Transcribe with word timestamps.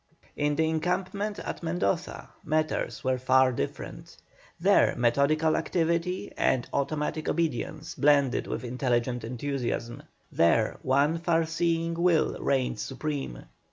In 0.35 0.55
the 0.55 0.67
encampment 0.67 1.37
at 1.37 1.61
Mendoza 1.61 2.29
matters 2.43 3.03
were 3.03 3.19
far 3.19 3.51
different; 3.51 4.17
there 4.59 4.95
methodical 4.97 5.55
activity 5.55 6.31
and 6.35 6.67
automatic 6.73 7.29
obedience 7.29 7.93
blended 7.93 8.47
with 8.47 8.63
intelligent 8.63 9.23
enthusiasm; 9.23 10.01
there 10.31 10.79
one 10.81 11.19
far 11.19 11.45
seeing 11.45 11.93
will 11.93 12.35
reigned 12.39 12.79
supreme. 12.79 13.45